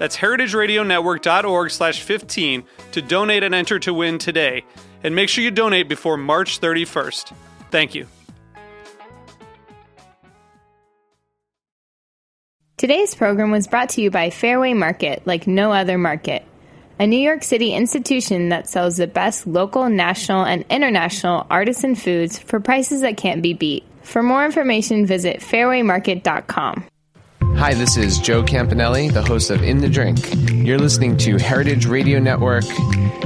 [0.00, 4.64] That's heritageradionetwork.org slash 15 to donate and enter to win today.
[5.04, 7.34] And make sure you donate before March 31st.
[7.70, 8.06] Thank you.
[12.78, 16.46] Today's program was brought to you by Fairway Market, like no other market,
[16.98, 22.38] a New York City institution that sells the best local, national, and international artisan foods
[22.38, 23.84] for prices that can't be beat.
[24.00, 26.86] For more information, visit fairwaymarket.com.
[27.60, 30.18] Hi, this is Joe Campanale, the host of In the Drink.
[30.50, 32.64] You're listening to Heritage Radio Network,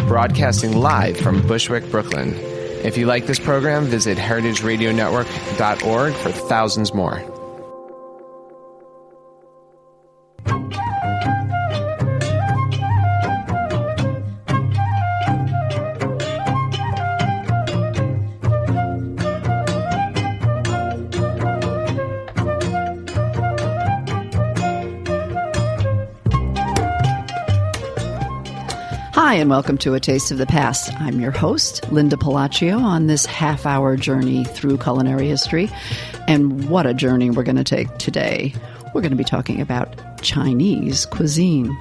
[0.09, 2.35] broadcasting live from Bushwick, Brooklyn.
[2.83, 7.34] If you like this program, visit heritageradionetwork.org for thousands more.
[29.35, 30.93] Hi, and welcome to A Taste of the Past.
[31.01, 35.69] I'm your host, Linda Pelaccio, on this half hour journey through culinary history.
[36.29, 38.55] And what a journey we're going to take today.
[38.95, 41.77] We're going to be talking about Chinese cuisine.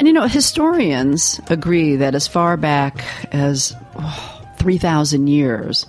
[0.00, 5.86] And you know, historians agree that as far back as oh, 3,000 years,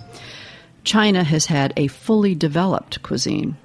[0.84, 3.56] China has had a fully developed cuisine.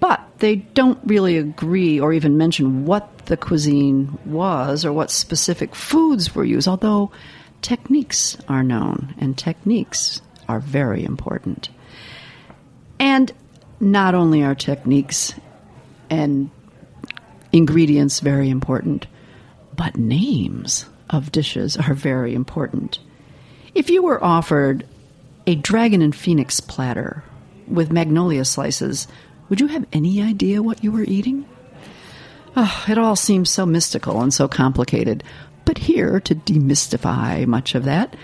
[0.00, 5.74] But they don't really agree or even mention what the cuisine was or what specific
[5.74, 7.10] foods were used, although
[7.62, 10.20] techniques are known, and techniques
[10.50, 11.70] are very important.
[13.00, 13.32] And
[13.80, 15.32] not only are techniques
[16.10, 16.50] and
[17.52, 19.06] ingredients very important,
[19.74, 22.98] but names of dishes are very important.
[23.74, 24.86] If you were offered
[25.46, 27.24] a dragon and phoenix platter
[27.66, 29.08] with magnolia slices,
[29.48, 31.46] would you have any idea what you were eating?
[32.54, 35.24] Oh, it all seems so mystical and so complicated.
[35.64, 38.14] But here to demystify much of that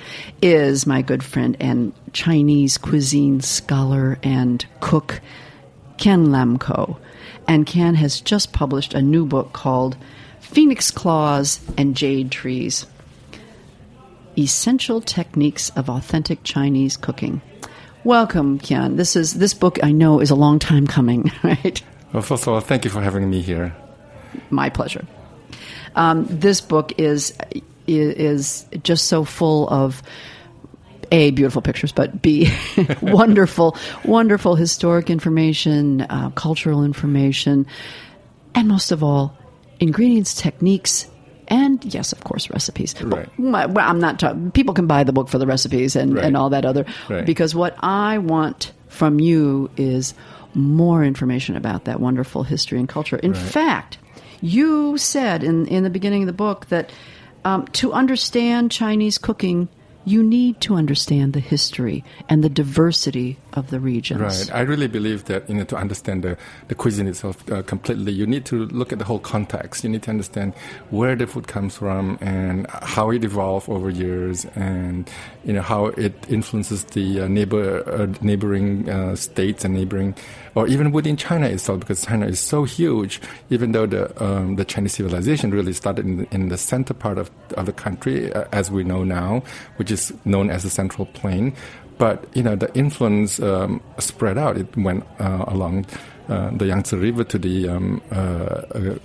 [0.42, 5.20] is my good friend and Chinese cuisine scholar and cook,
[5.96, 6.98] Kian Lam Kho.
[7.46, 9.96] And Kian has just published a new book called
[10.40, 12.86] Phoenix Claws and Jade Trees
[14.36, 17.40] Essential Techniques of Authentic Chinese Cooking.
[18.04, 18.96] Welcome, Kian.
[18.96, 21.82] This is this book I know is a long time coming, right?
[22.12, 23.74] Well, first of all, thank you for having me here.
[24.50, 25.04] My pleasure.
[25.94, 27.36] Um, this book is
[27.86, 30.02] is just so full of
[31.10, 32.50] a beautiful pictures, but b
[33.02, 37.66] wonderful, wonderful historic information, uh, cultural information,
[38.54, 39.36] and most of all,
[39.80, 41.06] ingredients, techniques,
[41.48, 42.94] and yes, of course, recipes.
[43.02, 43.26] Right.
[43.38, 44.50] Well, I'm not talking.
[44.50, 46.24] People can buy the book for the recipes and, Right.
[46.26, 46.84] and all that other.
[47.08, 47.24] Right.
[47.24, 50.12] Because what I want from you is
[50.54, 53.16] more information about that wonderful history and culture.
[53.16, 53.96] In fact,
[54.40, 56.90] you said in in the beginning of the book that
[57.44, 59.68] um, to understand Chinese cooking.
[60.08, 64.20] You need to understand the history and the diversity of the regions.
[64.20, 64.54] Right.
[64.54, 66.38] I really believe that you know to understand the,
[66.68, 69.84] the cuisine itself uh, completely, you need to look at the whole context.
[69.84, 70.54] You need to understand
[70.88, 75.10] where the food comes from and how it evolved over years, and
[75.44, 80.14] you know how it influences the uh, neighbor uh, neighboring uh, states and neighboring,
[80.54, 83.20] or even within China itself, because China is so huge.
[83.50, 87.18] Even though the um, the Chinese civilization really started in the, in the center part
[87.18, 89.42] of of the country, uh, as we know now,
[89.76, 91.54] which is known as the Central Plain
[91.98, 94.56] but you know the influence um, spread out.
[94.56, 95.84] It went uh, along
[96.28, 98.98] uh, the Yangtze River to the, um, uh, uh,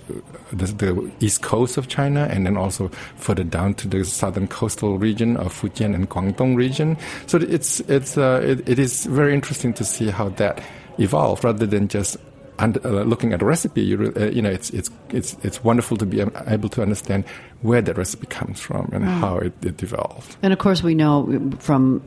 [0.52, 4.98] the the east coast of China, and then also further down to the southern coastal
[4.98, 6.96] region of Fujian and Guangdong region.
[7.26, 10.62] So it's it's uh, it, it is very interesting to see how that
[10.98, 12.16] evolved, rather than just.
[12.58, 15.64] And uh, looking at a recipe, you, re- uh, you know, it's it's it's it's
[15.64, 17.24] wonderful to be able to understand
[17.62, 20.36] where the recipe comes from and how it, it developed.
[20.42, 22.02] And of course, we know from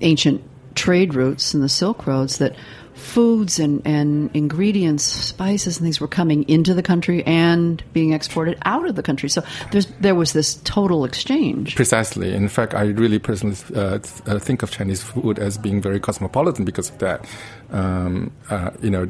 [0.00, 0.42] ancient
[0.74, 2.56] trade routes and the Silk Roads that
[2.98, 8.58] foods and, and ingredients, spices and things were coming into the country and being exported
[8.64, 9.28] out of the country.
[9.28, 11.76] So there's there was this total exchange.
[11.76, 12.34] Precisely.
[12.34, 16.64] In fact, I really personally uh, uh think of Chinese food as being very cosmopolitan
[16.64, 17.24] because of that.
[17.70, 19.08] Um, uh, you know,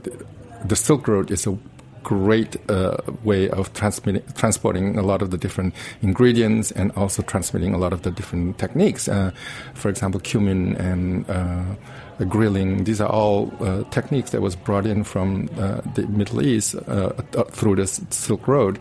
[0.64, 1.58] the Silk Road is a
[2.02, 7.74] great uh, way of transmitting, transporting a lot of the different ingredients and also transmitting
[7.74, 9.08] a lot of the different techniques.
[9.08, 9.30] Uh,
[9.74, 11.64] for example, cumin and uh,
[12.28, 12.84] grilling.
[12.84, 17.10] These are all uh, techniques that was brought in from uh, the Middle East uh,
[17.50, 18.78] through the Silk Road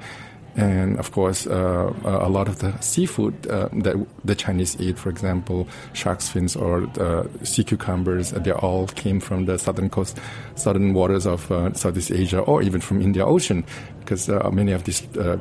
[0.57, 3.95] and of course, uh, a lot of the seafood uh, that
[4.25, 9.45] the Chinese eat, for example, shark's fins or uh, sea cucumbers, they all came from
[9.45, 10.17] the southern coast,
[10.55, 13.63] southern waters of uh, Southeast Asia, or even from India Ocean,
[13.99, 15.37] because uh, many of these uh,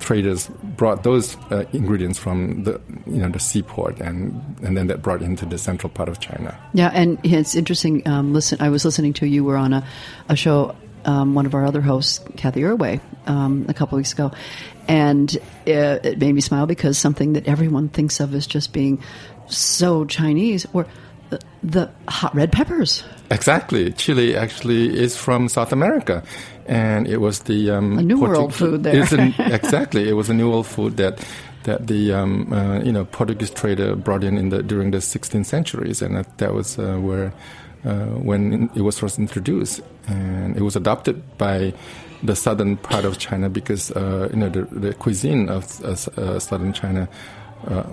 [0.00, 1.36] traders brought those
[1.72, 4.32] ingredients from the you know the seaport, and
[4.62, 6.56] and then that brought into the central part of China.
[6.72, 8.06] Yeah, and it's interesting.
[8.08, 9.86] Um, listen, I was listening to you were on a,
[10.30, 14.32] a show um, one of our other hosts, Cathy Erway, um, a couple weeks ago,
[14.88, 15.34] and
[15.66, 19.02] it, it, made me smile because something that everyone thinks of as just being
[19.46, 20.86] so Chinese, were
[21.30, 23.04] the, the hot red peppers.
[23.30, 26.22] Exactly, chili actually is from South America,
[26.66, 29.02] and it was the um, a new Portu- world food there.
[29.12, 31.24] an, exactly, it was a new world food that
[31.64, 35.46] that the um, uh, you know Portuguese trader brought in in the during the 16th
[35.46, 37.32] centuries, and that, that was uh, where
[37.84, 41.72] when it was first introduced, and it was adopted by
[42.22, 46.38] the southern part of China because uh, you know the, the, cuisine of uh, uh
[46.38, 47.08] southern China
[47.66, 47.84] uh,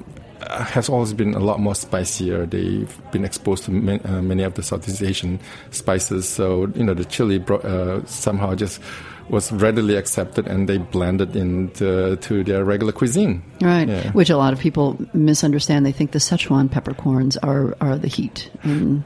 [0.50, 2.46] has always been a lot more spicier.
[2.46, 5.40] They've been exposed to many, uh, many of the Southeast Asian
[5.72, 8.82] spices, so you know the chili bro- somehow just
[9.30, 13.44] was readily accepted and they blended into to their regular cuisine.
[13.62, 14.12] Right, yeah.
[14.12, 15.86] which a lot of people misunderstand.
[15.86, 18.50] They think the Szechuan peppercorns are are the heat.
[18.64, 19.04] And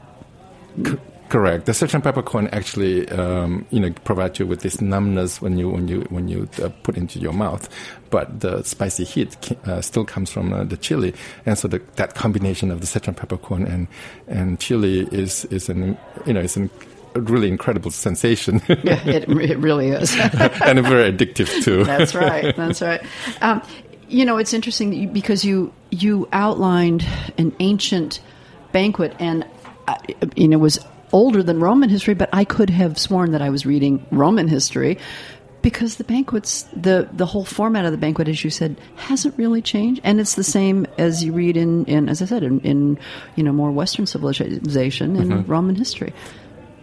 [0.84, 0.96] C-
[1.28, 1.66] correct.
[1.66, 5.88] The Szechuan peppercorn actually, um, you know, provide you with this numbness when you when
[5.88, 7.68] you when you uh, put into your mouth,
[8.10, 11.14] but the spicy heat uh, still comes from uh, the chili,
[11.46, 13.88] and so the, that combination of the Szechuan peppercorn and
[14.28, 16.70] and chili is is an you know is an
[17.14, 18.60] a really incredible sensation.
[18.68, 20.14] yeah, it, it really is.
[20.18, 21.84] and very addictive too.
[21.84, 22.54] That's right.
[22.56, 23.02] That's right.
[23.40, 23.62] Um,
[24.08, 27.06] you know, it's interesting because you you outlined
[27.38, 28.20] an ancient
[28.72, 29.46] banquet, and
[30.36, 30.78] you know, was
[31.12, 34.98] older than Roman history, but I could have sworn that I was reading Roman history
[35.62, 39.62] because the banquets, the the whole format of the banquet, as you said, hasn't really
[39.62, 42.98] changed, and it's the same as you read in, in as I said, in, in
[43.36, 45.50] you know more Western civilization in mm-hmm.
[45.50, 46.12] Roman history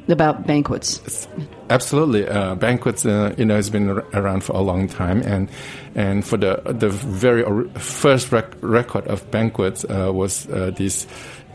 [0.07, 1.27] about banquets.
[1.69, 3.05] Absolutely, uh, banquets.
[3.05, 5.49] Uh, you know, has been around for a long time, and
[5.95, 11.05] and for the the very first rec- record of banquets uh, was uh, this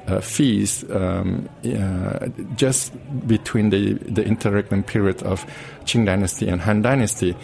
[0.06, 2.92] uh, feast um, uh, just
[3.26, 5.46] between the, the interregnum period of
[5.84, 7.36] Qin Dynasty and Han Dynasty.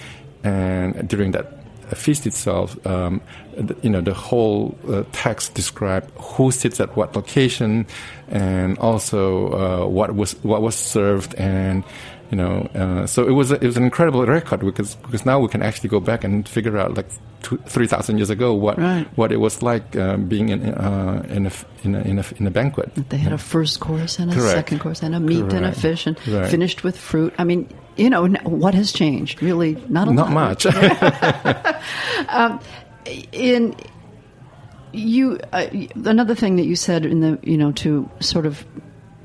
[0.45, 1.63] And during that
[1.97, 3.21] feast itself, um,
[3.83, 7.87] you know, the whole uh, text described who sits at what location,
[8.29, 11.85] and also uh, what was what was served, and
[12.33, 15.39] you know, uh, so it was a, it was an incredible record because because now
[15.39, 17.07] we can actually go back and figure out like
[17.67, 19.07] three thousand years ago what right.
[19.19, 21.53] what it was like uh, being in uh, in, a,
[21.85, 22.91] in, a, in a in a banquet.
[23.11, 23.35] They had yeah.
[23.35, 24.55] a first course and a Correct.
[24.55, 25.53] second course and a meat Correct.
[25.53, 26.51] and a fish and right.
[26.51, 27.35] finished with fruit.
[27.37, 29.43] I mean, you know, what has changed?
[29.43, 30.65] Really, not a not lot.
[30.65, 30.67] much.
[32.31, 32.61] um,
[33.33, 33.77] in
[34.93, 35.67] you, uh,
[36.07, 38.65] another thing that you said in the you know to sort of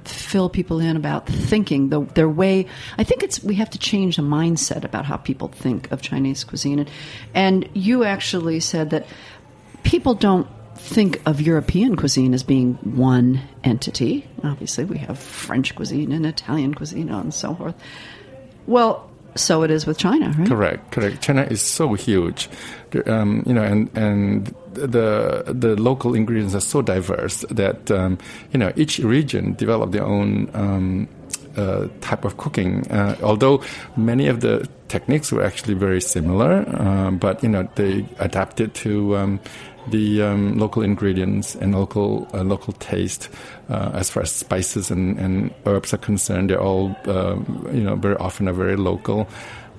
[0.09, 2.65] fill people in about thinking the, their way.
[2.97, 6.43] I think it's we have to change the mindset about how people think of Chinese
[6.43, 6.79] cuisine.
[6.79, 6.89] And,
[7.33, 9.05] and you actually said that
[9.83, 14.27] people don't think of European cuisine as being one entity.
[14.43, 17.75] Obviously, we have French cuisine and Italian cuisine and so forth.
[18.67, 20.47] Well, so it is with China, right?
[20.47, 21.21] Correct, correct.
[21.21, 22.49] China is so huge,
[23.05, 28.17] um, you know, and and the the local ingredients are so diverse that um,
[28.51, 31.07] you know each region developed their own um,
[31.57, 32.89] uh, type of cooking.
[32.91, 33.61] Uh, although
[33.95, 39.17] many of the techniques were actually very similar, uh, but you know they adapted to
[39.17, 39.39] um,
[39.89, 43.29] the um, local ingredients and local uh, local taste.
[43.69, 46.95] Uh, as far as spices and, and, herbs are concerned, they're all
[47.73, 49.27] you know very often are very local.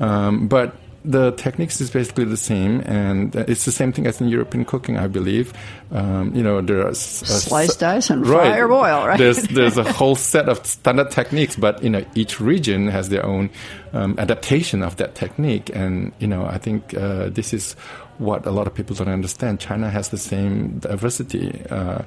[0.00, 0.76] Um, but
[1.08, 4.98] the techniques is basically the same, and it's the same thing as in European cooking,
[4.98, 5.54] I believe.
[5.90, 9.06] Um, you know, there are slice, dice, and right, fry or boil.
[9.06, 9.18] Right?
[9.18, 13.24] There's there's a whole set of standard techniques, but you know, each region has their
[13.24, 13.48] own
[13.94, 17.72] um, adaptation of that technique, and you know, I think uh, this is
[18.18, 19.60] what a lot of people don't understand.
[19.60, 21.62] China has the same diversity.
[21.70, 22.02] Uh,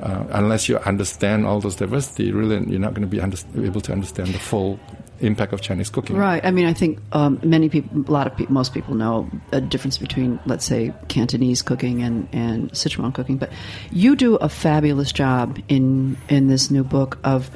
[0.00, 3.80] uh, unless you understand all those diversity, really, you're not going to be under- able
[3.80, 4.78] to understand the full
[5.20, 6.16] impact of Chinese cooking.
[6.16, 6.44] Right.
[6.44, 9.60] I mean, I think um, many people, a lot of people, most people know a
[9.60, 13.36] difference between, let's say, Cantonese cooking and, and Sichuan cooking.
[13.36, 13.50] But
[13.90, 17.50] you do a fabulous job in in this new book of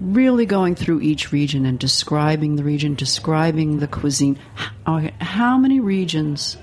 [0.00, 4.38] really going through each region and describing the region, describing the cuisine.
[4.84, 6.56] How, how many regions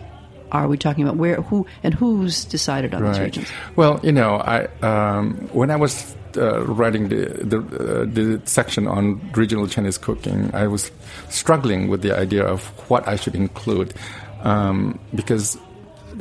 [0.52, 1.18] are we talking about?
[1.18, 3.14] Where, who, and who's decided on right.
[3.14, 3.48] these regions?
[3.76, 8.88] Well, you know, I um, when I was uh, writing the the, uh, the, section
[8.88, 10.92] on regional Chinese cooking, I was
[11.30, 13.94] struggling with the idea of what I should include
[14.42, 15.58] um, because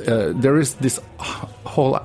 [0.07, 2.01] uh, there is this whole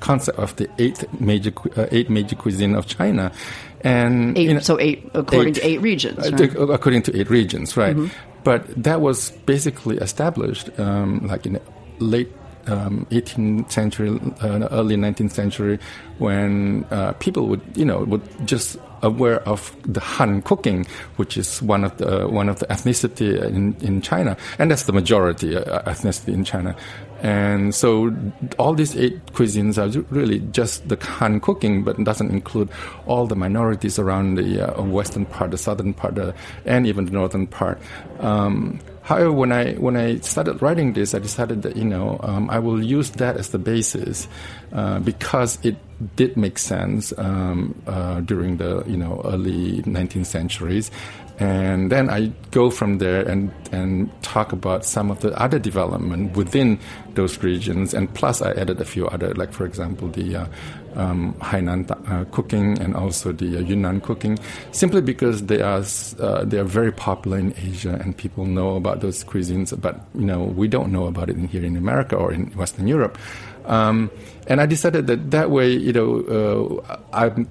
[0.00, 3.32] concept of the eight major uh, eight major cuisine of China,
[3.80, 6.70] and eight, you know, so eight according eight, to eight regions, uh, right?
[6.70, 7.96] according to eight regions, right?
[7.96, 8.33] Mm-hmm.
[8.44, 11.58] But that was basically established um, like in
[11.98, 12.30] late
[12.66, 15.78] um, 18th century, uh, early 19th century,
[16.18, 21.62] when uh, people would, you know, would just aware of the Han cooking, which is
[21.62, 25.82] one of the one of the ethnicity in, in China, and that's the majority uh,
[25.82, 26.74] ethnicity in China.
[27.22, 28.14] And so
[28.58, 32.68] all these eight cuisines are really just the Han cooking, but doesn't include
[33.06, 36.32] all the minorities around the uh, western part, the southern part, uh,
[36.66, 37.80] and even the northern part.
[38.20, 42.48] Um, However, when I when I started writing this, I decided that you know um,
[42.48, 44.26] I will use that as the basis
[44.72, 45.76] uh, because it
[46.16, 50.90] did make sense um, uh, during the you know early 19th centuries,
[51.38, 56.36] and then I go from there and and talk about some of the other development
[56.36, 56.78] within
[57.14, 60.46] those regions, and plus I added a few other, like for example the uh,
[60.94, 64.38] um, Hainan uh, cooking and also the uh, Yunnan cooking,
[64.70, 65.82] simply because they are
[66.20, 70.26] uh, they are very popular in Asia and people know about those cuisines, but you
[70.26, 73.18] know we don't know about it in here in America or in Western Europe.
[73.64, 74.10] Um,
[74.46, 77.48] and I decided that that way, you know, uh, I'm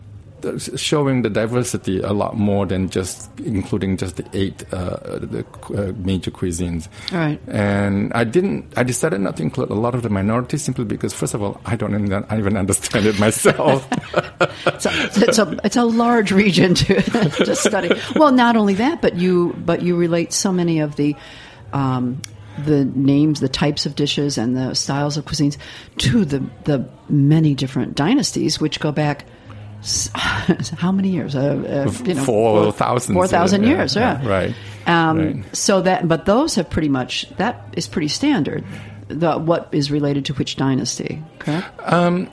[0.75, 5.45] showing the diversity a lot more than just including just the eight uh, the
[5.75, 6.87] uh, major cuisines.
[7.11, 7.39] Right.
[7.47, 8.73] And I didn't.
[8.77, 11.59] I decided not to include a lot of the minorities simply because, first of all,
[11.65, 13.87] I don't even, I even understand it myself.
[14.67, 14.91] it's, a,
[15.27, 17.01] it's, a, it's a large region to,
[17.45, 17.91] to study.
[18.15, 21.15] Well, not only that, but you but you relate so many of the.
[21.71, 22.21] Um,
[22.65, 25.57] the names, the types of dishes, and the styles of cuisines
[25.97, 29.25] to the the many different dynasties, which go back
[30.77, 31.35] how many years?
[31.35, 33.15] Uh, uh, you know, four thousand.
[33.15, 33.95] Four thousand years.
[33.95, 34.29] Yeah, yeah.
[34.29, 34.55] Right.
[34.85, 35.55] Um, right.
[35.55, 38.63] So that, but those have pretty much that is pretty standard.
[39.09, 41.21] The what is related to which dynasty?
[41.39, 41.67] Correct.
[41.81, 42.29] Um,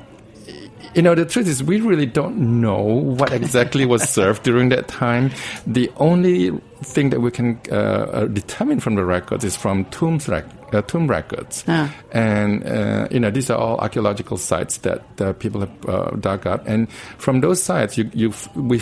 [0.95, 4.89] you know, the truth is, we really don't know what exactly was served during that
[4.89, 5.31] time.
[5.67, 6.51] The only
[6.83, 10.83] thing that we can uh, uh determine from the records is from tombs records uh,
[10.83, 11.65] tomb records.
[11.69, 11.95] Ah.
[12.13, 16.47] And, uh, you know, these are all archaeological sites that uh, people have uh, dug
[16.47, 16.67] up.
[16.67, 18.81] And from those sites, you, you we,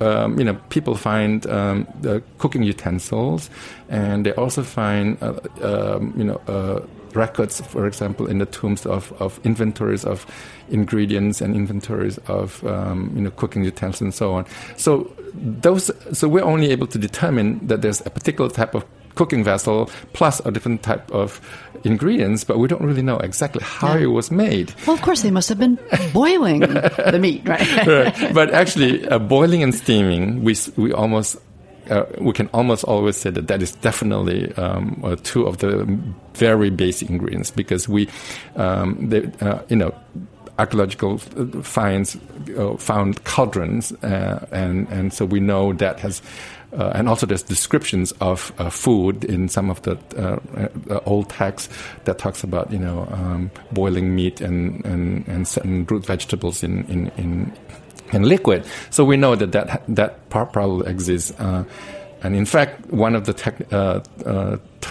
[0.00, 3.50] um, you know, people find um, the cooking utensils,
[3.88, 6.80] and they also find, uh, um, you know, uh,
[7.14, 10.26] records, for example, in the tombs of, of inventories of
[10.68, 14.44] ingredients and inventories of um, you know cooking utensils and so on.
[14.76, 18.84] So those, so we're only able to determine that there's a particular type of
[19.16, 21.40] cooking vessel plus a different type of
[21.84, 24.04] ingredients, but we don't really know exactly how yeah.
[24.04, 24.72] it was made.
[24.86, 25.78] Well, of course, they must have been
[26.12, 27.86] boiling the meat, right?
[27.86, 28.34] right.
[28.34, 31.36] But actually, uh, boiling and steaming, we we almost.
[31.88, 35.86] Uh, we can almost always say that that is definitely um, uh, two of the
[36.34, 38.08] very basic ingredients because we,
[38.56, 39.94] um, they, uh, you know,
[40.58, 41.18] archaeological
[41.62, 42.16] finds
[42.58, 46.22] uh, found cauldrons, uh, and and so we know that has
[46.76, 50.38] uh, and also there's descriptions of uh, food in some of the uh,
[50.92, 51.72] uh old texts
[52.04, 56.84] that talks about you know um, boiling meat and, and, and certain root vegetables in,
[56.84, 57.52] in, in,
[58.12, 58.64] in liquid.
[58.90, 61.32] So we know that that, that probably exists.
[61.38, 61.64] Uh,
[62.22, 64.00] and in fact, one of the tech, uh,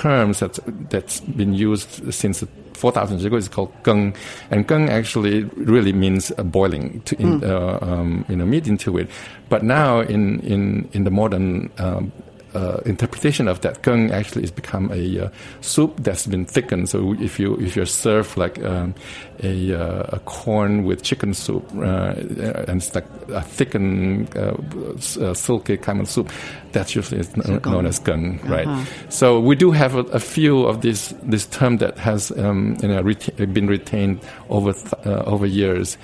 [0.05, 0.59] terms that's,
[0.89, 2.43] that's been used since
[2.73, 4.15] 4,000 years ago is called gung.
[4.51, 7.49] And gung actually really means boiling to in, mm.
[7.49, 9.09] uh, um, you know, meat into it.
[9.49, 12.11] But now in, in, in the modern um,
[12.55, 15.29] uh, interpretation of that gung actually has become a uh,
[15.61, 16.89] soup that's been thickened.
[16.89, 18.95] So if you if you're served like um,
[19.43, 22.13] a, uh, a, corn with chicken soup uh,
[22.67, 24.55] and it's like a thickened uh,
[25.21, 26.31] uh, silky kind of soup,
[26.71, 28.53] that's usually so known as gung, uh-huh.
[28.53, 28.87] right?
[29.09, 32.87] So we do have a, a, few of these this term that has um, you
[32.87, 35.97] know, reta- been retained over th- over years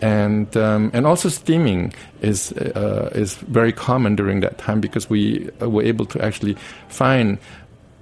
[0.00, 5.48] and um, and also steaming is uh, is very common during that time because we
[5.60, 6.56] were able to actually
[6.88, 7.38] find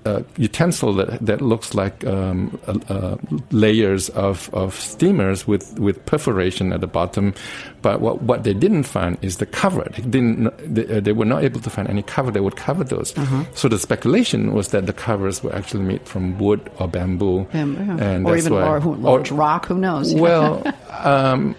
[0.07, 3.17] uh, utensil that that looks like um, uh, uh,
[3.51, 7.35] layers of, of steamers with, with perforation at the bottom.
[7.83, 9.85] But what, what they didn't find is the cover.
[9.93, 12.85] They, didn't, they, uh, they were not able to find any cover that would cover
[12.85, 13.17] those.
[13.17, 13.45] Uh-huh.
[13.55, 17.45] So the speculation was that the covers were actually made from wood or bamboo.
[17.45, 18.03] Bamboo.
[18.03, 20.15] And or that's even why, large rock, who knows?
[20.15, 21.57] Well, um,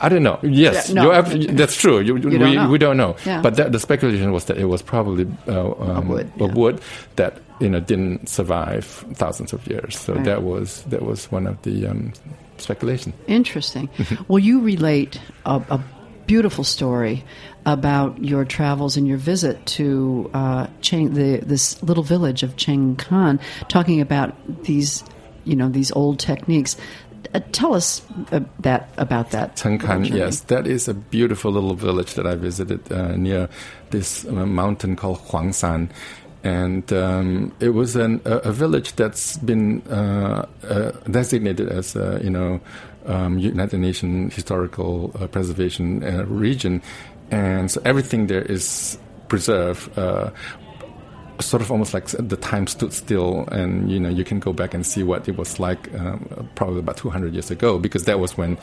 [0.00, 0.38] I don't know.
[0.42, 1.22] Yes, Yeah, no.
[1.22, 1.98] that's true.
[2.00, 2.68] You, You we, don't know.
[2.70, 3.16] we don't know.
[3.26, 3.42] Yeah.
[3.42, 6.52] But that, the speculation was that it was probably uh, um, wood, a yeah.
[6.54, 6.80] wood
[7.16, 9.98] that you know didn't survive thousands of years.
[9.98, 10.24] So Right.
[10.24, 12.12] that was that was one of the um,
[12.58, 13.12] speculation.
[13.26, 13.88] Interesting.
[14.28, 15.80] Well, you relate a, a
[16.26, 17.24] beautiful story
[17.66, 22.96] about your travels and your visit to uh, Cheng, the, this little village of Cheng
[22.96, 25.02] Kan, talking about these,
[25.44, 26.76] you know, these old techniques.
[27.34, 29.56] Uh, tell us uh, that about that.
[30.04, 30.20] Journey.
[30.20, 33.48] yes, that is a beautiful little village that I visited uh, near
[33.90, 35.90] this uh, mountain called Huangshan.
[36.44, 42.20] And um, it was an, a, a village that's been uh, uh, designated as, a,
[42.22, 42.60] you know,
[43.08, 46.82] um, United Nations historical uh, preservation uh, region,
[47.30, 49.96] and so everything there is preserved.
[49.98, 50.30] Uh,
[51.40, 54.74] sort of almost like the time stood still and you know you can go back
[54.74, 58.36] and see what it was like um, probably about 200 years ago because that was
[58.36, 58.58] when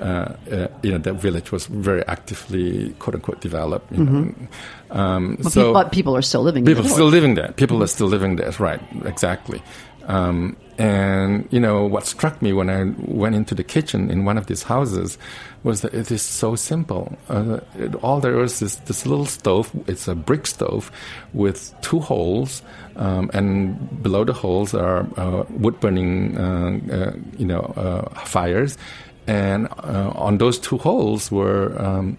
[0.00, 4.34] uh, uh, you know that village was very actively quote unquote developed you know.
[4.90, 6.62] um, Well, so pe- but people are still living.
[6.64, 7.52] in people the are still living there.
[7.52, 8.52] People are still living there.
[8.58, 8.80] Right.
[9.04, 9.62] Exactly
[10.08, 14.38] um, and you know what struck me when I went into the kitchen in one
[14.38, 15.18] of these houses
[15.62, 17.16] was that it is so simple.
[17.28, 19.70] Uh, it, all there is is this little stove.
[19.86, 20.90] It's a brick stove
[21.34, 22.62] with two holes,
[22.96, 28.78] um, and below the holes are uh, wood burning, uh, uh, you know, uh, fires,
[29.26, 32.16] and uh, on those two holes were um,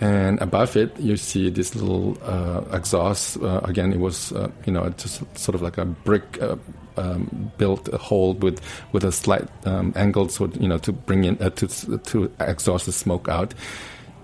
[0.00, 4.72] and above it you see this little uh, exhaust uh, again it was uh, you
[4.72, 6.56] know just sort of like a brick uh,
[6.98, 8.60] um, built hole with
[8.92, 12.86] with a slight um, angle so you know to bring in uh, to to exhaust
[12.86, 13.54] the smoke out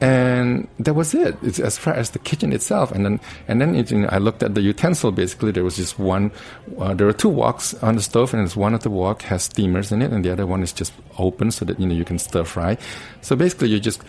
[0.02, 1.36] and that was it.
[1.42, 4.18] It's as far as the kitchen itself, and then and then it, you know, I
[4.18, 5.12] looked at the utensil.
[5.12, 6.32] Basically, there was just one.
[6.76, 9.92] Uh, there were two woks on the stove, and one of the wok has steamers
[9.92, 12.18] in it, and the other one is just open so that you know you can
[12.18, 12.76] stir fry.
[13.20, 14.02] So basically, you're just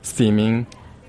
[0.00, 0.66] steaming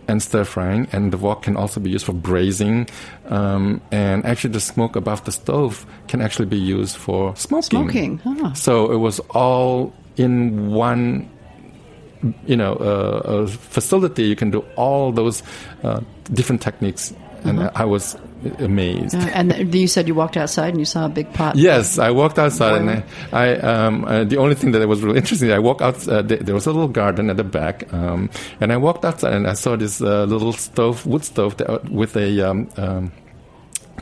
[0.08, 2.88] and stir frying, and the wok can also be used for braising.
[3.28, 7.90] Um, and actually, the smoke above the stove can actually be used for smoking.
[7.90, 8.54] Smoking, huh.
[8.54, 11.30] So it was all in one
[12.46, 15.44] you know, uh, a facility, you can do all those
[15.84, 16.02] uh,
[16.34, 17.14] different techniques.
[17.44, 18.18] And I was
[18.60, 19.16] amazed.
[19.16, 21.56] Uh, and th- you said you walked outside and you saw a big pot.
[21.56, 25.18] Yes, I walked outside, and I, I um, uh, the only thing that was really
[25.18, 26.08] interesting, I walked out.
[26.08, 28.30] Uh, th- there was a little garden at the back, um,
[28.62, 32.16] and I walked outside, and I saw this uh, little stove, wood stove, that, with
[32.16, 33.12] a um, um,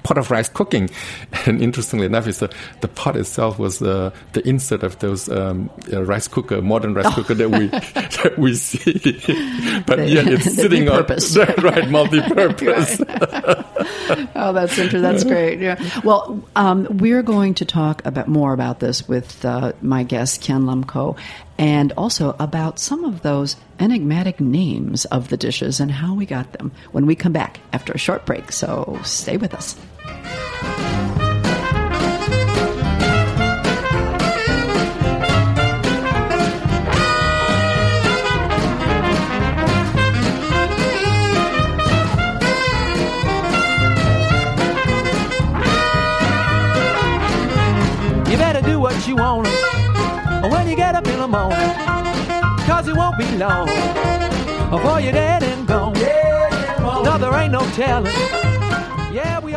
[0.06, 0.90] pot of rice cooking.
[1.46, 2.50] And interestingly enough, is the,
[2.82, 7.14] the pot itself was uh, the insert of those um, uh, rice cooker, modern rice
[7.14, 7.68] cooker that we
[8.24, 8.94] that we see.
[9.86, 11.06] but They- yet it's sitting on
[11.62, 13.02] right, multi-purpose.
[14.36, 15.02] Oh, that's interesting.
[15.02, 15.60] That's great.
[15.60, 15.78] Yeah.
[16.04, 20.66] Well, um, we're going to talk about more about this with uh, my guest Kian
[20.66, 21.18] Lam Kho,
[21.58, 26.52] and also about some of those enigmatic names of the dishes and how we got
[26.54, 28.52] them when we come back after a short break.
[28.52, 29.76] So stay with us.
[48.36, 49.48] You better do what you want
[50.52, 51.58] when you get up in the morning.
[52.66, 53.68] Cause it won't be long
[54.70, 55.94] before you're dead and gone.
[57.04, 58.45] No, there ain't no telling.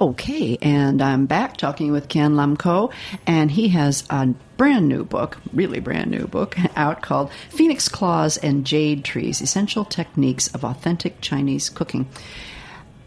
[0.00, 2.92] Okay, and I'm back talking with Kian Lam Kho,
[3.26, 8.36] and he has a brand new book, really brand new book, out called Phoenix Claws
[8.36, 12.08] and Jade Trees Essential Techniques of Authentic Chinese Cooking.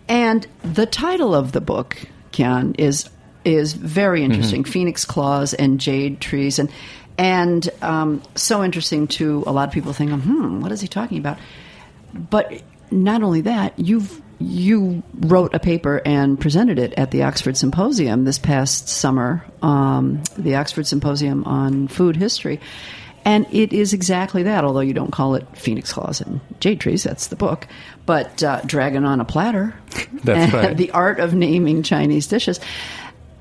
[0.10, 1.98] And the title of the book,
[2.34, 3.10] Ken, is
[3.46, 4.66] is very interesting.
[4.66, 6.70] Phoenix Claws and Jade Trees, and
[7.18, 9.94] and um, so interesting to a lot of people.
[9.94, 11.38] Think, hmm, what is he talking about?
[12.14, 17.56] But not only that, you've you wrote a paper and presented it at the Oxford
[17.58, 22.60] Symposium this past summer, um, the Oxford Symposium on Food History.
[23.24, 27.04] And it is exactly that, although you don't call it Phoenix Claws and Jade Trees,
[27.04, 27.68] that's the book.
[28.08, 29.76] But uh, Dragon on a Platter,
[30.24, 30.76] That's right.
[30.78, 32.60] the art of naming Chinese dishes.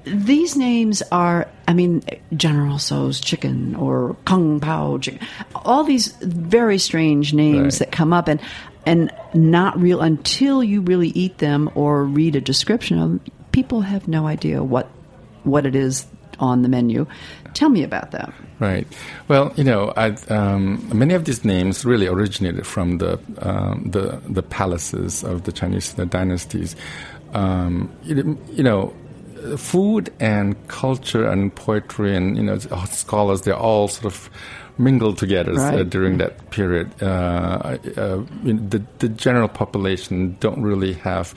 [0.04, 2.02] These names are, I mean,
[2.34, 5.20] General Tso's chicken or Kung Pao chicken,
[5.54, 7.86] all these very strange names Right.
[7.86, 8.40] that come up and
[8.86, 13.20] and not real until you really eat them or read a description of them.
[13.52, 14.88] People have no idea what
[15.44, 16.06] what it is
[16.38, 17.06] on the menu.
[17.54, 18.32] Tell me about that.
[18.58, 18.86] Right.
[19.28, 19.92] Well, you know,
[20.28, 25.52] um, many of these names really originated from the um, the the palaces of the
[25.52, 26.76] Chinese dynasties.
[27.32, 28.94] Um, you, you know,
[29.56, 34.30] food and culture and poetry and you know scholars they're all sort of
[34.80, 35.90] mingled together uh, Right.
[35.90, 36.88] during that period.
[37.02, 41.34] Uh, uh, the the general population don't really have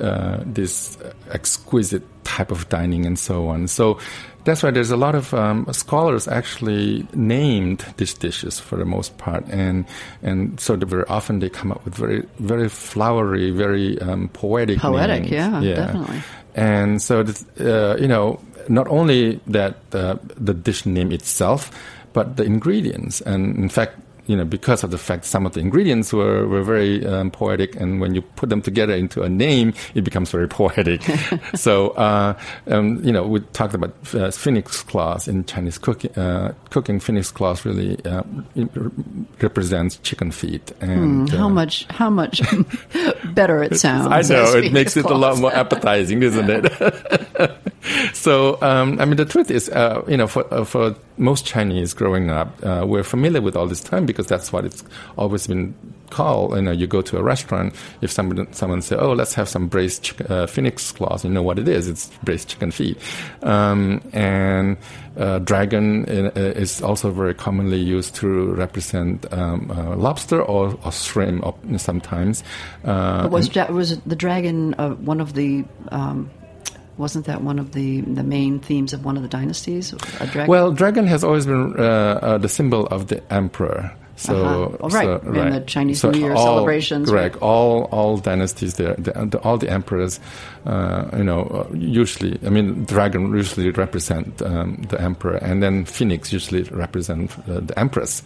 [0.00, 0.98] uh, this
[1.30, 3.66] exquisite type of dining and so on.
[3.68, 3.98] So
[4.44, 9.16] that's why there's a lot of um, scholars actually named these dishes for the most
[9.18, 9.84] part, and
[10.22, 15.22] and so very often they come up with very very flowery, very um, poetic Poetic,
[15.30, 15.32] names.
[15.32, 16.22] yeah, definitely.
[16.56, 17.24] And so,
[17.60, 21.70] uh, you know, not only that uh, the dish name itself,
[22.12, 23.20] but the ingredients.
[23.22, 26.62] And in fact, you know, because of the fact some of the ingredients were, were
[26.62, 30.46] very um, poetic, and when you put them together into a name, it becomes very
[30.60, 31.02] poetic.
[31.54, 36.12] so, uh, um, you know, we talked about uh, phoenix claws in Chinese cooking.
[36.16, 38.22] Uh, cooking phoenix claws really uh,
[39.40, 40.70] represents chicken feet.
[40.80, 42.40] And Hmm, how uh, much how much
[43.34, 44.06] better it sounds.
[44.12, 47.60] I know it makes it a lot more appetizing, isn't it?
[48.12, 51.94] so, um, I mean, the truth is, uh, you know, for uh, for most Chinese
[51.94, 54.84] growing up, uh, we're familiar with all this term because that's what it's
[55.16, 55.74] always been
[56.10, 56.54] called.
[56.56, 59.68] You know, you go to a restaurant, if someone someone say, "Oh, let's have some
[59.68, 61.88] braised chicken, uh, phoenix claws," you know what it is?
[61.88, 62.98] It's braised chicken feet,
[63.42, 64.76] um, and
[65.16, 70.92] uh, dragon uh, is also very commonly used to represent um, uh, lobster or, or
[70.92, 72.44] shrimp, or sometimes.
[72.82, 75.64] But was ja- was the dragon uh, one of the?
[77.00, 79.92] Wasn't that one of the the main themes of one of the dynasties?
[80.20, 80.46] A dragon.
[80.52, 83.90] Well, dragon has always been uh, uh, the symbol of the emperor.
[84.16, 84.76] So, Uh-huh.
[84.84, 85.08] Oh, right.
[85.08, 87.36] so- In the Chinese So New Year all- celebrations, Correct.
[87.40, 90.20] All all dynasties, there, the, the, all the emperors,
[90.66, 95.86] uh, you know, uh, usually, I mean, dragon usually represent um, the emperor, and then
[95.86, 98.22] phoenix usually represent uh, the empress.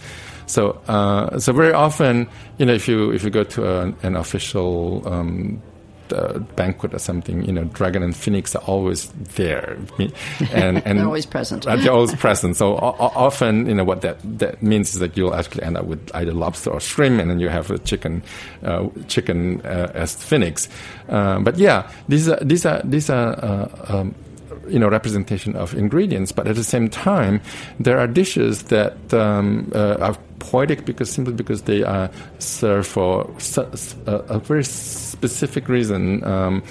[0.46, 2.26] So, uh, so very often,
[2.58, 5.62] you know, if you if you go to a, an official um,
[6.14, 9.77] uh, banquet or something, you know, dragon and phoenix are always there,
[10.53, 11.64] and and They're always present.
[11.64, 12.57] they're always present.
[12.57, 16.11] So often, you know, what that, that means is that you'll actually end up with
[16.14, 18.22] either lobster or shrimp, and then you have a chicken,
[18.62, 20.68] uh, chicken uh, as phoenix.
[21.09, 23.33] Uh, but yeah, these are these are these are.
[23.44, 24.14] Uh, um,
[24.68, 27.40] you know, representation of ingredients, but at the same time,
[27.81, 33.31] there are dishes that um, uh, are poetic because simply because they are served for
[34.07, 36.24] a, very specific reason.
[36.24, 36.62] Um,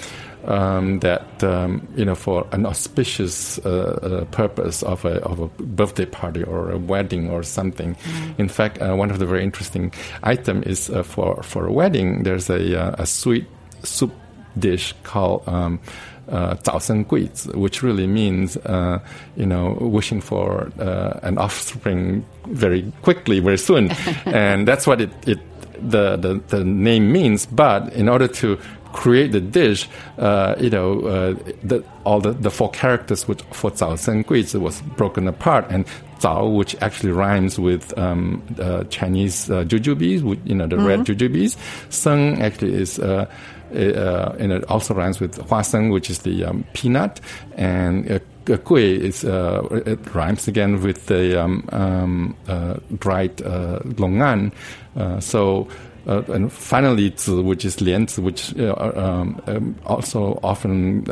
[0.46, 3.70] um, that um, you know for an auspicious uh,
[4.02, 7.96] uh, purpose of a of a birthday party or a wedding or something.
[8.36, 12.24] In fact, uh, one of the very interesting item is uh, for for a wedding.
[12.24, 13.46] There's a uh, a sweet
[13.82, 14.12] soup
[14.58, 15.80] dish called um,
[16.28, 16.56] uh,
[17.54, 18.98] which really means, uh,
[19.36, 23.90] you know, wishing for uh, an offspring very quickly, very soon.
[24.26, 25.38] and that's what it, it
[25.90, 27.46] the, the, the name means.
[27.46, 28.58] But in order to
[28.92, 29.88] create the dish,
[30.18, 34.46] uh, you know, uh, the, all the, the four characters which for Zao Sen Gui
[34.58, 35.84] was broken apart, and
[36.20, 40.86] Zao, which actually rhymes with um, uh, Chinese uh, jujubes, you know, the mm-hmm.
[40.86, 41.56] red jujubes,
[41.90, 43.28] Sen actually is uh,
[43.74, 47.20] uh, uh, and it also rhymes with huaseng, which is the um, peanut,
[47.56, 48.18] and uh,
[48.64, 54.52] gui is uh, it rhymes again with the um, um, uh, dried uh, longan.
[54.96, 55.66] Uh, so.
[56.06, 61.02] Uh, and finally, zi, which is lianzi, which uh, um, um, also often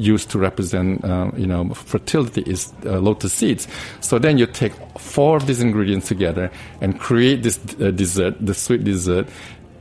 [0.00, 1.04] used to represent,
[1.36, 3.68] you know, fertility, is lotus seeds.
[4.00, 8.84] So then you take four of these ingredients together and create this dessert, the sweet
[8.84, 9.28] dessert,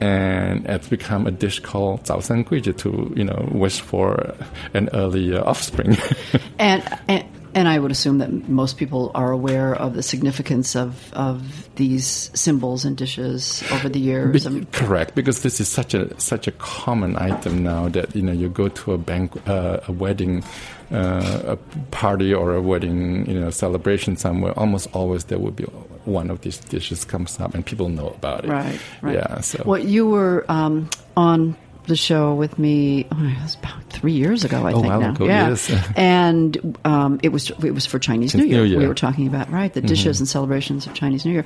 [0.01, 4.33] and it's become a dish called zao san guizhi to you know wish for
[4.73, 5.95] an early uh, offspring.
[6.59, 11.11] and, and and I would assume that most people are aware of the significance of,
[11.13, 14.47] of these symbols and dishes over the years.
[14.47, 18.31] Be- correct, because this is such a such a common item now that you know
[18.31, 20.43] you go to a bank uh, a wedding
[20.91, 21.57] uh, a
[21.91, 24.57] party or a wedding, you know, celebration somewhere.
[24.57, 25.63] Almost always there would be
[26.05, 28.49] one of these dishes comes up, and people know about it.
[28.49, 29.15] Right, right.
[29.15, 29.41] Yeah.
[29.41, 31.55] So Well, you were um, on
[31.87, 33.05] the show with me.
[33.11, 34.87] Oh, it was about three years ago, I Oh, think.
[34.87, 35.49] while now, ago, yeah.
[35.49, 35.71] yes.
[35.95, 38.59] and um, it was it was for Chinese New Year.
[38.59, 38.79] New Year.
[38.79, 41.45] We were talking about right the dishes and celebrations of Chinese New Year,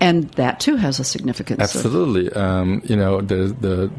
[0.00, 1.58] and that too has a significance.
[1.58, 2.32] of- Absolutely.
[2.32, 3.90] Um, you know, the, the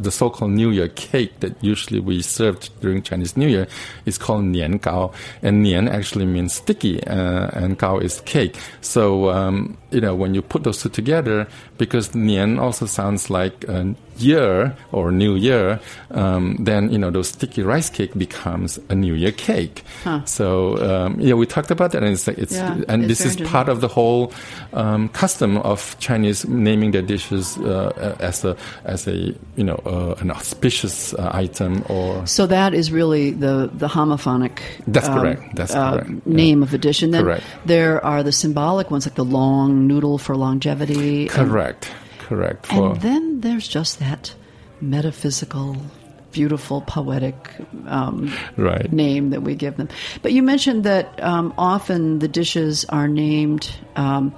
[0.00, 3.66] the so-called New Year cake that usually we served during Chinese New Year
[4.04, 8.56] is called nian gao, and nian actually means sticky, uh, and gao is cake.
[8.80, 13.64] So um, you know, when you put those two together, because nian also sounds like
[13.64, 15.80] a year or New Year,
[16.10, 19.84] um, then you know those sticky rice cake becomes a New Year cake.
[20.26, 23.48] So um, yeah, we talked about that, and it's, it's Yeah, and it's this is
[23.48, 24.32] part of the whole
[24.74, 28.54] um, custom of Chinese naming their dishes uh, as a
[28.84, 33.70] as a you know uh, an auspicious uh, item or So that is really the
[33.72, 34.60] the homophonic.
[34.86, 35.56] That's correct.
[35.56, 36.10] That's uh, correct.
[36.10, 36.36] Yeah.
[36.44, 37.44] Name of a dish, and then Correct.
[37.64, 41.22] there are the symbolic ones, like the long noodle for longevity.
[41.22, 44.34] and- correct correct for And then there's just that
[44.80, 45.76] metaphysical,
[46.32, 47.34] beautiful, poetic
[47.86, 49.88] um, right name that we give them.
[50.22, 54.34] But you mentioned that um, often the dishes are named um,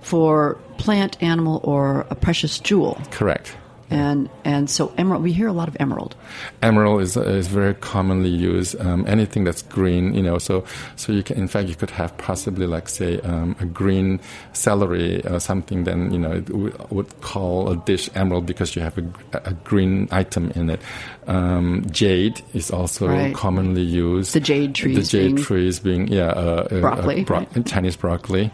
[0.00, 3.00] for plant, animal, or a precious jewel.
[3.10, 3.56] correct.
[3.92, 6.16] And and so emerald, we hear a lot of emerald.
[6.62, 8.80] Emerald is is very commonly used.
[8.80, 10.38] Um, anything that's green, you know.
[10.38, 10.64] So
[10.96, 14.18] so you can, in fact, you could have possibly like say um, a green
[14.52, 15.84] celery or something.
[15.84, 19.04] Then you know it would, would call a dish emerald because you have a,
[19.44, 20.80] a green item in it.
[21.26, 23.34] Um, jade is also Right.
[23.34, 24.32] commonly used.
[24.34, 27.66] The jade trees The jade being- trees being yeah, uh, uh, Broccoli, uh, bro- right.
[27.66, 28.50] Chinese broccoli.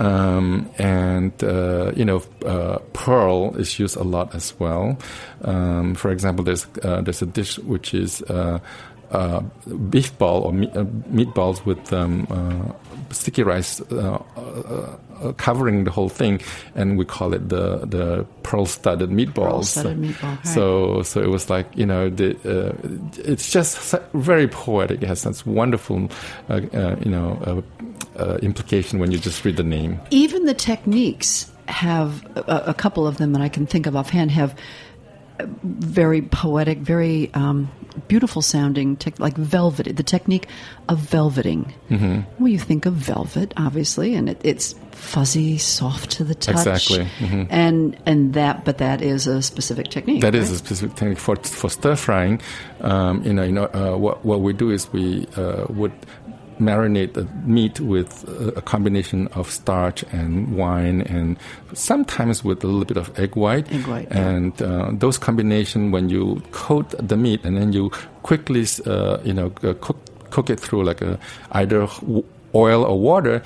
[0.00, 4.98] Um, and uh, you know, uh, pearl is used a lot as well.
[5.42, 8.22] Um, for example, there's uh, there's a dish which is
[9.10, 9.40] uh,
[9.90, 12.72] beef ball or meat, uh, meatballs with um, uh,
[13.12, 16.40] sticky rice uh, uh, uh, covering the whole thing,
[16.74, 19.34] and we call it the the pearl studded meatballs.
[19.34, 20.46] Pearl-studded meatball, right.
[20.46, 22.72] So so it was like you know the uh,
[23.24, 25.02] it's just very poetic.
[25.02, 26.08] It has such wonderful
[26.48, 27.64] uh, uh, you know
[28.16, 30.00] uh, uh, implication when you just read the name.
[30.10, 34.30] Even the techniques have a, a couple of them that I can think of offhand
[34.30, 34.54] have
[35.62, 37.70] very poetic, very um,
[38.08, 39.96] beautiful sounding, tech like velvet.
[39.96, 40.46] The technique
[40.88, 41.72] of velveting.
[41.90, 42.20] Mm-hmm.
[42.38, 47.06] Well, you think of velvet, obviously, and it, it's fuzzy, soft to the touch, Exactly.
[47.18, 47.46] Mhm.
[47.50, 50.20] and and that, but that is a specific technique.
[50.22, 50.54] That is right?
[50.54, 52.40] a specific technique for for stir frying.
[52.80, 55.92] Um, you know, you know uh, what what we do is we uh, would
[56.60, 58.24] marinate the meat with
[58.56, 61.36] a combination of starch and wine, and
[61.72, 63.70] sometimes with a little bit of egg white.
[63.72, 64.28] Egg white, yeah.
[64.28, 67.90] And uh, those combination, when you coat the meat and then you
[68.22, 69.98] quickly, uh, you know, uh, cook
[70.30, 71.18] cook it through like a
[71.52, 71.88] either
[72.54, 73.42] oil or water.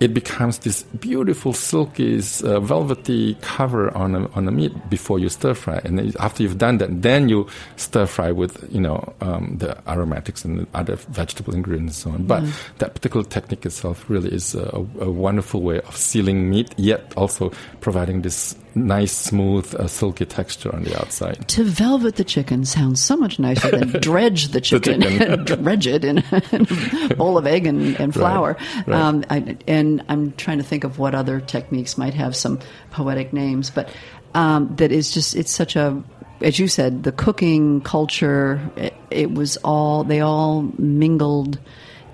[0.00, 5.28] It becomes this beautiful, silky, uh, velvety cover on a, on the meat before you
[5.28, 5.80] stir fry.
[5.84, 10.44] And after you've done that, then you stir fry with, you know, um, the aromatics
[10.44, 12.26] and the other vegetable ingredients and so on.
[12.26, 12.44] But
[12.78, 17.52] that particular technique itself really is a, a wonderful way of sealing meat, yet also
[17.80, 21.48] providing this nice, smooth, uh, silky texture on the outside.
[21.48, 25.44] To velvet the chicken sounds so much nicer than dredge the chicken, chicken.
[25.62, 28.56] dredge it in a bowl of egg and, and flour.
[28.86, 29.00] right.
[29.00, 33.32] Um, I, and I'm trying to think of what other techniques might have some poetic
[33.32, 33.90] names, but
[34.34, 36.02] um, that is just, it's such a,
[36.40, 41.58] as you said, the cooking culture, it, it was all, they all mingled.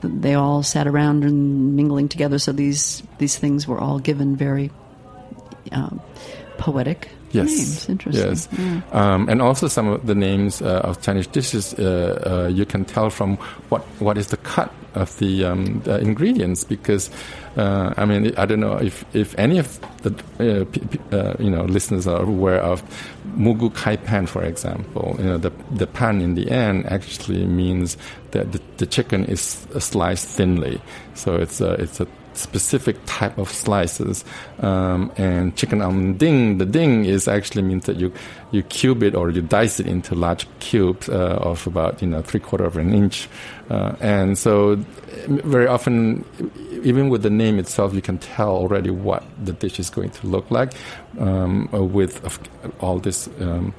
[0.02, 2.38] They all sat around and mingling together.
[2.38, 4.70] So these these things were all given very
[5.72, 6.00] um,
[6.58, 7.48] poetic Yes.
[7.48, 7.88] names.
[7.88, 8.28] Interesting.
[8.28, 8.48] Yes.
[8.56, 8.80] Yeah.
[8.92, 12.84] Um, and also some of the names uh, of Chinese dishes, uh, uh, you can
[12.84, 13.36] tell from
[13.68, 17.10] what, what is the cut of the, um, the ingredients because,
[17.56, 21.64] uh, I mean, I don't know if, if any of the uh, uh, you know
[21.64, 22.82] listeners are aware of
[23.34, 25.16] moo goo gai pan, for example.
[25.18, 27.96] You know, the the pan in the end actually means
[28.30, 30.80] that the, the chicken is sliced thinly,
[31.14, 32.06] so it's a, it's a
[32.38, 34.24] specific type of slices.
[34.60, 38.12] Um, and chicken almond ding, the ding is actually means that you
[38.52, 42.22] you cube it or you dice it into large cubes uh, of about you know
[42.22, 43.28] three quarter of an inch.
[43.68, 44.76] Uh, and so
[45.26, 46.24] very often,
[46.82, 50.26] even with the name itself, you can tell already what the dish is going to
[50.26, 50.72] look like
[51.18, 52.22] um, with
[52.80, 53.28] all this.
[53.40, 53.74] Um,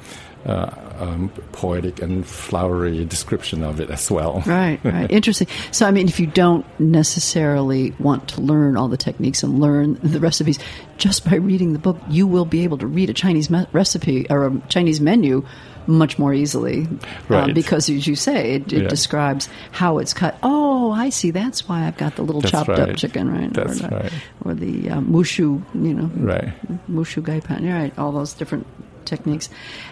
[0.48, 4.42] uh, um, poetic and flowery description of it as well.
[4.48, 5.12] Right, right.
[5.12, 5.48] Interesting.
[5.72, 10.00] So, I mean, if you don't necessarily want to learn all the techniques and learn
[10.04, 10.60] the recipes,
[10.98, 14.26] just by reading the book, you will be able to read a Chinese me- recipe
[14.30, 15.46] or a Chinese menu
[15.88, 16.82] much more easily.
[16.86, 17.54] Um, Right.
[17.56, 18.88] because, as you say, it, it Yeah.
[18.90, 20.38] describes how it's cut.
[20.44, 21.32] Oh, I see.
[21.32, 23.54] That's why I've got the little That's chopped up chicken, right?
[23.54, 24.14] That's or, the- right.
[24.44, 26.50] Or the um, mushu, you know, Right.
[26.92, 27.64] mushu gai pan.
[27.64, 27.98] You're right.
[27.98, 28.68] All those different
[29.08, 29.50] techniques.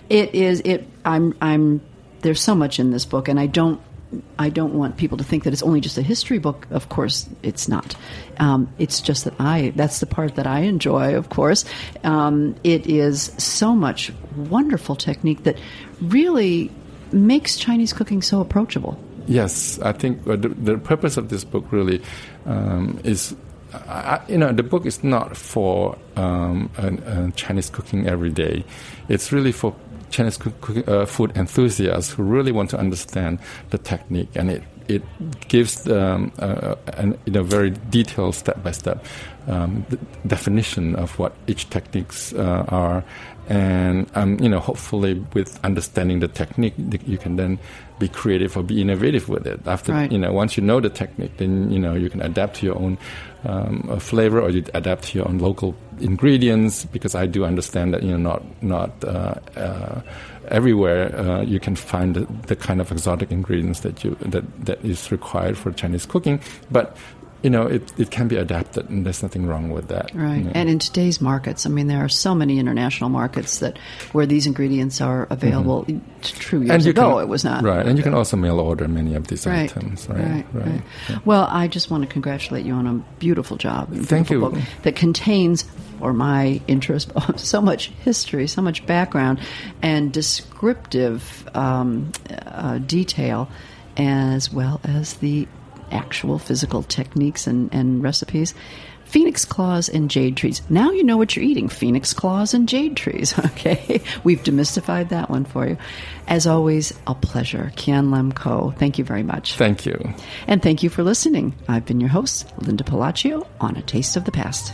[0.10, 0.88] It is it.
[1.04, 1.82] I'm I'm.
[2.22, 3.80] There's so much in this book, and I don't
[4.38, 6.68] I don't want people to think that it's only just a history book.
[6.70, 7.96] Of course, it's not.
[8.38, 11.66] Um, it's just that I, that's the part that I enjoy, of course.
[12.04, 15.58] Um, it is so much wonderful technique that
[16.02, 16.72] really
[17.12, 19.00] makes Chinese cooking so approachable.
[19.28, 22.02] Yes, I think uh, the, the, purpose of this book really
[22.46, 23.36] um, is
[23.88, 26.70] I, you know, the book is not for um,
[27.36, 28.64] Chinese cooking every day.
[29.10, 29.76] It's really for
[30.10, 33.40] Chinese cook, uh, food enthusiasts who really want to understand
[33.72, 35.04] the technique, and it it
[35.48, 39.06] gives um, uh, an, in a very detailed step by step
[40.26, 43.04] definition of what each techniques uh, are,
[43.48, 46.74] and um, you know hopefully with understanding the technique
[47.06, 47.60] you can then
[48.00, 50.12] be creative or be innovative with it after right.
[50.12, 52.76] you know once you know the technique then you know you can adapt to your
[52.76, 52.98] own
[53.44, 58.04] um, flavor or you adapt to your own local ingredients because I do understand that
[58.04, 60.02] you know not not uh, uh,
[60.50, 64.84] everywhere uh, you can find the, the, kind of exotic ingredients that you that that
[64.84, 66.40] is required for Chinese cooking.
[66.72, 66.98] But
[67.46, 70.10] you know, it, it can be adapted, and there's nothing wrong with that.
[70.16, 70.38] Right.
[70.38, 70.52] You know.
[70.56, 73.78] And in today's markets, I mean, there are so many international markets that
[74.14, 75.86] where these ingredients are available.
[75.86, 76.22] Mm-hmm.
[76.24, 77.64] True, years ago, can, it was not.
[77.64, 77.86] Right.
[77.86, 79.70] And you can also mail order many of these right.
[79.70, 80.10] items.
[80.10, 80.18] Right.
[80.18, 80.46] Right.
[80.54, 80.66] right.
[80.66, 80.82] right.
[81.08, 81.20] Yeah.
[81.24, 83.94] Well, I just want to congratulate you on a beautiful job.
[83.94, 84.40] Thank you.
[84.40, 85.66] Book that contains,
[86.00, 89.40] for my interest, so much history, so much background,
[89.84, 92.12] and descriptive um,
[92.48, 93.48] uh, detail,
[93.98, 95.48] as well as the
[95.92, 98.54] actual physical techniques and, and recipes.
[99.06, 100.62] Phoenix claws and jade trees.
[100.70, 103.34] Now you know what you're eating phoenix claws and jade trees.
[103.46, 105.78] Okay, we've demystified that one for you.
[106.28, 107.72] As always, a pleasure.
[107.76, 109.56] Kian Lam Kho, thank you very much.
[109.56, 110.14] Thank you.
[110.48, 111.56] And thank you for listening.
[111.68, 114.74] I've been your host, Linda Pelaccio, on A Taste of the Past.